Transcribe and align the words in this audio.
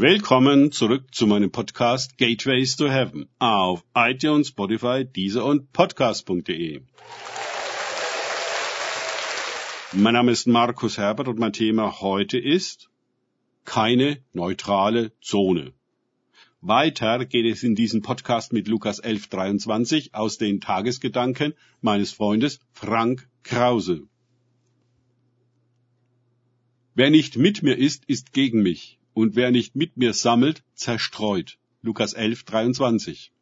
Willkommen 0.00 0.72
zurück 0.72 1.14
zu 1.14 1.26
meinem 1.26 1.50
Podcast 1.50 2.16
Gateways 2.16 2.74
to 2.76 2.88
Heaven 2.88 3.28
auf 3.38 3.84
iTunes, 3.94 4.48
Spotify, 4.48 5.04
Deezer 5.04 5.44
und 5.44 5.74
Podcast.de. 5.74 6.80
Mein 9.92 10.14
Name 10.14 10.32
ist 10.32 10.46
Markus 10.46 10.96
Herbert 10.96 11.28
und 11.28 11.38
mein 11.38 11.52
Thema 11.52 12.00
heute 12.00 12.38
ist 12.38 12.88
keine 13.66 14.24
neutrale 14.32 15.12
Zone. 15.20 15.74
Weiter 16.62 17.26
geht 17.26 17.44
es 17.44 17.62
in 17.62 17.74
diesem 17.74 18.00
Podcast 18.00 18.54
mit 18.54 18.68
Lukas 18.68 19.04
11.23 19.04 20.14
aus 20.14 20.38
den 20.38 20.62
Tagesgedanken 20.62 21.52
meines 21.82 22.10
Freundes 22.10 22.60
Frank 22.72 23.28
Krause. 23.42 24.04
Wer 26.94 27.10
nicht 27.10 27.36
mit 27.36 27.62
mir 27.62 27.76
ist, 27.76 28.06
ist 28.06 28.32
gegen 28.32 28.62
mich 28.62 28.99
und 29.14 29.36
wer 29.36 29.50
nicht 29.50 29.76
mit 29.76 29.96
mir 29.96 30.12
sammelt, 30.12 30.62
zerstreut. 30.74 31.58
Lukas 31.82 32.12
11, 32.12 32.44
23. 32.44 33.32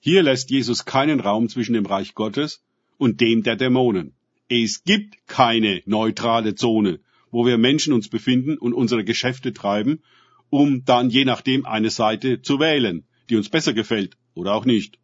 Hier 0.00 0.22
lässt 0.22 0.50
Jesus 0.50 0.84
keinen 0.84 1.20
Raum 1.20 1.48
zwischen 1.48 1.72
dem 1.72 1.86
Reich 1.86 2.14
Gottes 2.14 2.62
und 2.98 3.20
dem 3.20 3.42
der 3.42 3.56
Dämonen. 3.56 4.14
Es 4.48 4.84
gibt 4.84 5.26
keine 5.26 5.82
neutrale 5.86 6.54
Zone, 6.54 7.00
wo 7.30 7.46
wir 7.46 7.58
Menschen 7.58 7.92
uns 7.92 8.08
befinden 8.08 8.58
und 8.58 8.74
unsere 8.74 9.04
Geschäfte 9.04 9.52
treiben, 9.52 10.02
um 10.50 10.84
dann 10.84 11.10
je 11.10 11.24
nachdem 11.24 11.64
eine 11.66 11.90
Seite 11.90 12.42
zu 12.42 12.60
wählen, 12.60 13.04
die 13.30 13.36
uns 13.36 13.48
besser 13.48 13.72
gefällt 13.72 14.16
oder 14.34 14.54
auch 14.54 14.66
nicht. 14.66 14.98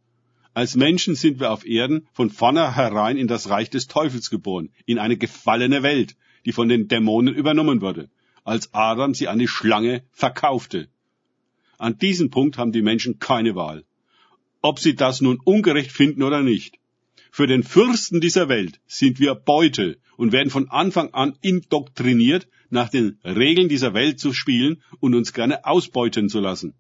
Als 0.53 0.77
Menschen 0.77 1.15
sind 1.15 1.41
wir 1.41 1.51
auf 1.51 1.67
Erden 1.67 2.07
von 2.13 2.29
vornherein 2.29 3.17
in 3.17 3.29
das 3.29 3.49
Reich 3.49 3.71
des 3.71 3.87
Teufels 3.87 4.31
geboren, 4.31 4.71
in 4.85 4.99
eine 4.99 5.17
gefallene 5.17 5.83
Welt, 5.83 6.17
die 6.45 6.53
von 6.53 6.69
den 6.69 6.89
Dämonen 6.89 7.35
übernommen 7.35 7.81
wurde, 7.81 8.11
als 8.45 8.73
Adam 8.73 9.15
sie 9.15 9.29
an 9.29 9.39
die 9.39 9.49
Schlange 9.49 10.03
verkaufte. 10.13 10.89
An 11.79 11.99
diesem 11.99 12.31
Punkt 12.31 12.59
haben 12.59 12.73
die 12.73 12.83
Menschen 12.83 13.19
keine 13.19 13.55
Wahl. 13.55 13.85
Ob 14.63 14.79
sie 14.79 14.95
das 14.95 15.21
nun 15.21 15.39
ungerecht 15.43 15.93
finden 15.93 16.23
oder 16.23 16.43
nicht. 16.43 16.79
Für 17.31 17.47
den 17.47 17.63
Fürsten 17.63 18.21
dieser 18.21 18.49
Welt 18.49 18.81
sind 18.87 19.21
wir 19.21 19.35
Beute 19.35 19.99
und 20.17 20.33
werden 20.33 20.51
von 20.51 20.69
Anfang 20.69 21.15
an 21.15 21.39
indoktriniert, 21.41 22.49
nach 22.69 22.89
den 22.89 23.19
Regeln 23.25 23.69
dieser 23.69 23.95
Welt 23.95 24.21
zu 24.21 24.33
spielen 24.33 24.83
und 25.01 25.15
uns 25.15 25.33
gerne 25.33 25.65
ausbeuten 25.65 26.29
zu 26.29 26.41
lassen. 26.41 26.75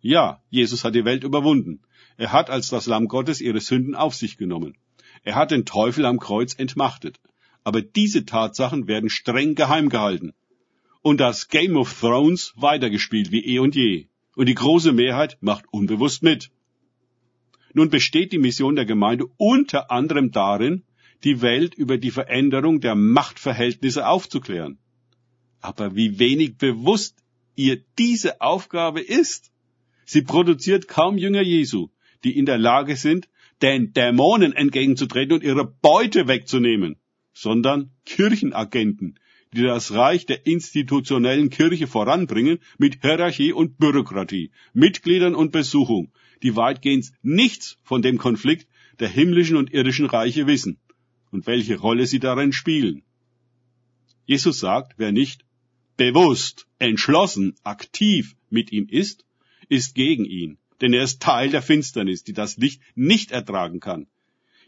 Ja, 0.00 0.42
Jesus 0.48 0.84
hat 0.84 0.94
die 0.94 1.04
Welt 1.04 1.24
überwunden. 1.24 1.82
Er 2.16 2.32
hat 2.32 2.50
als 2.50 2.68
das 2.68 2.86
Lamm 2.86 3.08
Gottes 3.08 3.40
ihre 3.40 3.60
Sünden 3.60 3.94
auf 3.94 4.14
sich 4.14 4.38
genommen. 4.38 4.76
Er 5.22 5.34
hat 5.34 5.50
den 5.50 5.66
Teufel 5.66 6.04
am 6.04 6.18
Kreuz 6.18 6.54
entmachtet 6.54 7.20
aber 7.64 7.82
diese 7.82 8.24
Tatsachen 8.24 8.86
werden 8.86 9.10
streng 9.10 9.54
geheim 9.54 9.88
gehalten. 9.88 10.32
Und 11.02 11.20
das 11.20 11.48
Game 11.48 11.76
of 11.76 12.00
Thrones 12.00 12.52
weitergespielt 12.56 13.30
wie 13.30 13.44
eh 13.44 13.58
und 13.58 13.74
je. 13.74 14.06
Und 14.34 14.46
die 14.46 14.54
große 14.54 14.92
Mehrheit 14.92 15.38
macht 15.40 15.64
unbewusst 15.70 16.22
mit. 16.22 16.50
Nun 17.74 17.90
besteht 17.90 18.32
die 18.32 18.38
Mission 18.38 18.76
der 18.76 18.86
Gemeinde 18.86 19.26
unter 19.36 19.90
anderem 19.90 20.30
darin, 20.32 20.84
die 21.24 21.42
Welt 21.42 21.74
über 21.74 21.98
die 21.98 22.10
Veränderung 22.10 22.80
der 22.80 22.94
Machtverhältnisse 22.94 24.06
aufzuklären. 24.06 24.78
Aber 25.60 25.94
wie 25.96 26.18
wenig 26.18 26.56
bewusst 26.56 27.18
ihr 27.54 27.82
diese 27.98 28.40
Aufgabe 28.40 29.00
ist. 29.00 29.50
Sie 30.04 30.22
produziert 30.22 30.88
kaum 30.88 31.18
Jünger 31.18 31.42
Jesu, 31.42 31.88
die 32.24 32.38
in 32.38 32.46
der 32.46 32.58
Lage 32.58 32.96
sind, 32.96 33.28
den 33.60 33.92
Dämonen 33.92 34.52
entgegenzutreten 34.52 35.34
und 35.34 35.42
ihre 35.42 35.66
Beute 35.66 36.28
wegzunehmen 36.28 36.96
sondern 37.40 37.90
Kirchenagenten, 38.04 39.18
die 39.52 39.62
das 39.62 39.92
Reich 39.92 40.26
der 40.26 40.44
institutionellen 40.46 41.50
Kirche 41.50 41.86
voranbringen 41.86 42.58
mit 42.78 43.00
Hierarchie 43.02 43.52
und 43.52 43.78
Bürokratie, 43.78 44.50
Mitgliedern 44.72 45.36
und 45.36 45.52
Besuchung, 45.52 46.12
die 46.42 46.56
weitgehend 46.56 47.12
nichts 47.22 47.78
von 47.84 48.02
dem 48.02 48.18
Konflikt 48.18 48.66
der 48.98 49.08
himmlischen 49.08 49.56
und 49.56 49.72
irdischen 49.72 50.06
Reiche 50.06 50.48
wissen 50.48 50.78
und 51.30 51.46
welche 51.46 51.78
Rolle 51.78 52.06
sie 52.06 52.18
darin 52.18 52.52
spielen. 52.52 53.04
Jesus 54.26 54.58
sagt, 54.58 54.94
wer 54.96 55.12
nicht 55.12 55.44
bewusst, 55.96 56.66
entschlossen, 56.80 57.54
aktiv 57.62 58.34
mit 58.50 58.72
ihm 58.72 58.88
ist, 58.88 59.24
ist 59.68 59.94
gegen 59.94 60.24
ihn, 60.24 60.58
denn 60.80 60.92
er 60.92 61.04
ist 61.04 61.22
Teil 61.22 61.50
der 61.50 61.62
Finsternis, 61.62 62.24
die 62.24 62.32
das 62.32 62.56
Licht 62.56 62.82
nicht 62.96 63.30
ertragen 63.30 63.78
kann. 63.78 64.08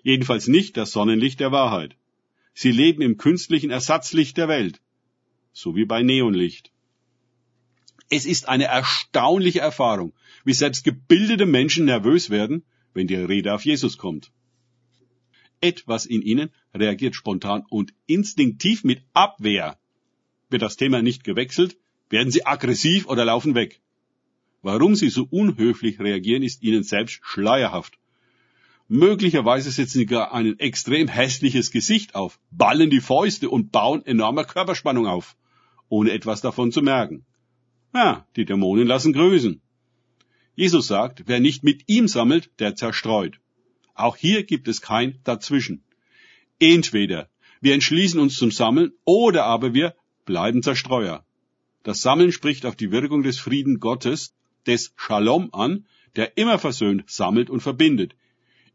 Jedenfalls 0.03 0.47
nicht 0.47 0.77
das 0.77 0.93
Sonnenlicht 0.93 1.41
der 1.41 1.51
Wahrheit. 1.51 1.97
Sie 2.63 2.73
leben 2.73 3.01
im 3.01 3.17
künstlichen 3.17 3.71
Ersatzlicht 3.71 4.37
der 4.37 4.47
Welt, 4.47 4.83
so 5.51 5.77
wie 5.77 5.87
bei 5.87 6.03
Neonlicht. 6.03 6.71
Es 8.11 8.27
ist 8.27 8.49
eine 8.51 8.65
erstaunliche 8.65 9.61
Erfahrung, 9.61 10.13
wie 10.45 10.53
selbst 10.53 10.85
gebildete 10.85 11.47
Menschen 11.47 11.87
nervös 11.87 12.29
werden, 12.29 12.65
wenn 12.93 13.07
die 13.07 13.15
Rede 13.15 13.55
auf 13.55 13.65
Jesus 13.65 13.97
kommt. 13.97 14.31
Etwas 15.63 16.05
in 16.05 16.21
ihnen 16.21 16.51
reagiert 16.75 17.15
spontan 17.15 17.65
und 17.71 17.95
instinktiv 18.07 18.85
mit 18.85 19.05
Abwehr. 19.15 19.79
Wird 20.51 20.61
das 20.61 20.77
Thema 20.77 21.01
nicht 21.01 21.25
gewechselt, 21.25 21.79
werden 22.11 22.31
sie 22.31 22.45
aggressiv 22.45 23.07
oder 23.07 23.25
laufen 23.25 23.55
weg. 23.55 23.81
Warum 24.61 24.97
sie 24.97 25.09
so 25.09 25.27
unhöflich 25.31 25.99
reagieren, 25.99 26.43
ist 26.43 26.63
ihnen 26.63 26.83
selbst 26.83 27.21
schleierhaft. 27.23 28.00
Möglicherweise 28.93 29.71
setzen 29.71 29.99
sie 29.99 30.07
gar 30.07 30.35
ein 30.35 30.59
extrem 30.59 31.07
hässliches 31.07 31.71
Gesicht 31.71 32.17
auf, 32.17 32.41
ballen 32.51 32.91
die 32.91 33.01
Fäuste 33.01 33.49
und 33.49 33.71
bauen 33.71 34.05
enorme 34.05 34.45
Körperspannung 34.45 35.07
auf, 35.07 35.37
ohne 35.89 36.11
etwas 36.11 36.41
davon 36.41 36.73
zu 36.73 36.83
merken. 36.83 37.25
Ja, 37.95 38.27
die 38.35 38.45
Dämonen 38.45 38.89
lassen 38.89 39.13
grüßen. 39.13 39.63
Jesus 40.57 40.89
sagt, 40.89 41.23
wer 41.27 41.39
nicht 41.39 41.63
mit 41.63 41.85
ihm 41.87 42.09
sammelt, 42.09 42.51
der 42.59 42.75
zerstreut. 42.75 43.39
Auch 43.95 44.17
hier 44.17 44.43
gibt 44.43 44.67
es 44.67 44.81
kein 44.81 45.21
Dazwischen. 45.23 45.85
Entweder 46.59 47.31
wir 47.61 47.75
entschließen 47.75 48.19
uns 48.19 48.35
zum 48.35 48.51
Sammeln 48.51 48.91
oder 49.05 49.45
aber 49.45 49.73
wir 49.73 49.95
bleiben 50.25 50.65
Zerstreuer. 50.65 51.25
Das 51.85 52.03
Sammeln 52.03 52.33
spricht 52.33 52.67
auf 52.67 52.75
die 52.75 52.91
Wirkung 52.91 53.23
des 53.23 53.39
Frieden 53.39 53.79
Gottes, 53.79 54.35
des 54.67 54.93
Shalom 54.97 55.51
an, 55.53 55.87
der 56.17 56.37
immer 56.37 56.59
versöhnt, 56.59 57.09
sammelt 57.09 57.51
und 57.51 57.61
verbindet, 57.61 58.17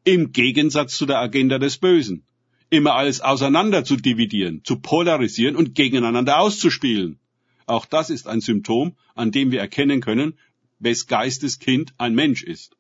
im 0.06 0.32
Gegensatz 0.32 0.96
zu 0.96 1.06
der 1.06 1.20
Agenda 1.20 1.60
des 1.60 1.78
Bösen. 1.78 2.24
Immer 2.70 2.96
alles 2.96 3.22
auseinander 3.22 3.84
zu 3.84 3.98
dividieren, 3.98 4.62
zu 4.64 4.80
polarisieren 4.80 5.56
und 5.56 5.76
gegeneinander 5.76 6.40
auszuspielen. 6.40 7.20
Auch 7.66 7.86
das 7.86 8.10
ist 8.10 8.28
ein 8.28 8.42
Symptom, 8.42 8.96
an 9.16 9.32
dem 9.32 9.52
wir 9.52 9.60
erkennen 9.60 10.02
können, 10.02 10.38
wes 10.80 11.08
Geistes 11.08 11.60
Kind 11.60 11.94
ein 11.98 12.14
Mensch 12.14 12.44
ist. 12.44 12.78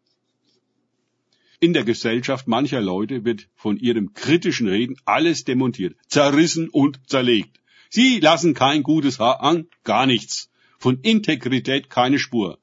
In 1.59 1.73
der 1.73 1.83
Gesellschaft 1.83 2.47
mancher 2.47 2.81
Leute 2.81 3.25
wird 3.25 3.47
von 3.55 3.77
ihrem 3.77 4.13
kritischen 4.13 4.67
Reden 4.67 4.97
alles 5.05 5.45
demontiert, 5.45 5.95
zerrissen 6.07 6.69
und 6.69 6.99
zerlegt. 7.09 7.59
Sie 7.89 8.19
lassen 8.19 8.53
kein 8.53 8.83
gutes 8.83 9.19
Haar 9.19 9.41
an, 9.41 9.67
gar 9.83 10.05
nichts. 10.05 10.49
Von 10.77 10.99
Integrität 11.01 11.89
keine 11.89 12.19
Spur. 12.19 12.59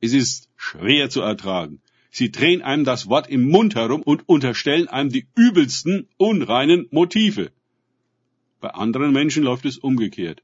Es 0.00 0.12
ist 0.12 0.48
schwer 0.56 1.10
zu 1.10 1.20
ertragen. 1.20 1.82
Sie 2.14 2.30
drehen 2.30 2.60
einem 2.60 2.84
das 2.84 3.08
Wort 3.08 3.30
im 3.30 3.48
Mund 3.48 3.74
herum 3.74 4.02
und 4.02 4.28
unterstellen 4.28 4.86
einem 4.86 5.08
die 5.08 5.28
übelsten, 5.34 6.08
unreinen 6.18 6.86
Motive. 6.90 7.52
Bei 8.60 8.68
anderen 8.68 9.12
Menschen 9.12 9.44
läuft 9.44 9.64
es 9.64 9.78
umgekehrt. 9.78 10.42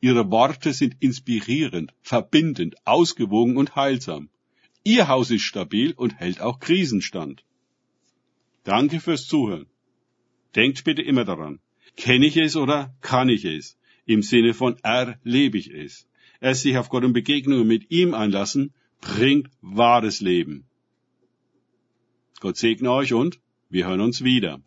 Ihre 0.00 0.28
Worte 0.32 0.72
sind 0.72 0.96
inspirierend, 0.98 1.94
verbindend, 2.02 2.74
ausgewogen 2.84 3.56
und 3.56 3.76
heilsam. 3.76 4.28
Ihr 4.82 5.06
Haus 5.06 5.30
ist 5.30 5.42
stabil 5.42 5.92
und 5.92 6.18
hält 6.18 6.40
auch 6.40 6.58
Krisenstand. 6.58 7.44
Danke 8.64 8.98
fürs 8.98 9.28
Zuhören. 9.28 9.66
Denkt 10.56 10.82
bitte 10.82 11.02
immer 11.02 11.24
daran. 11.24 11.60
Kenne 11.96 12.26
ich 12.26 12.36
es 12.36 12.56
oder 12.56 12.92
kann 13.02 13.28
ich 13.28 13.44
es? 13.44 13.78
Im 14.04 14.22
Sinne 14.22 14.52
von 14.52 14.76
erlebe 14.82 15.58
ich 15.58 15.70
es. 15.70 16.08
Erst 16.40 16.62
sich 16.62 16.76
auf 16.76 16.88
Gott 16.88 17.04
und 17.04 17.12
Begegnungen 17.12 17.68
mit 17.68 17.92
ihm 17.92 18.14
einlassen, 18.14 18.74
bringt 19.00 19.48
wahres 19.60 20.20
Leben. 20.20 20.66
Gott 22.40 22.56
segne 22.56 22.90
euch 22.90 23.12
und 23.14 23.40
wir 23.68 23.86
hören 23.86 24.00
uns 24.00 24.22
wieder. 24.24 24.60